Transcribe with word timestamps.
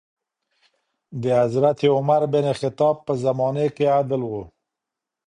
د 1.21 1.23
حضرت 1.41 1.79
عمر 1.95 2.21
بن 2.33 2.45
خطاب 2.59 2.95
په 3.05 3.13
زمانې 3.23 3.67
کي 3.75 3.85
عدل 3.97 4.21
و. 4.25 4.33